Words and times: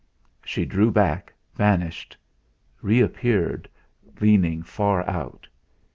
She 0.43 0.65
drew 0.65 0.89
back, 0.89 1.31
vanished, 1.53 2.17
reappeared, 2.81 3.69
leaning 4.19 4.63
far 4.63 5.03
down. 5.03 5.37